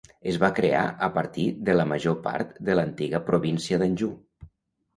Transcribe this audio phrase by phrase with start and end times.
[0.29, 4.13] Es va crear a partir de la major part de l'antiga província d'Anjou.